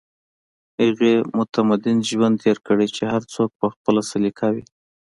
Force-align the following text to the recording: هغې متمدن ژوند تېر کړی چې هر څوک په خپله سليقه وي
هغې 0.81 1.13
متمدن 1.37 1.97
ژوند 2.09 2.35
تېر 2.43 2.57
کړی 2.67 2.87
چې 2.95 3.03
هر 3.13 3.21
څوک 3.33 3.49
په 3.59 3.67
خپله 3.73 4.01
سليقه 4.11 4.47
وي 4.53 4.65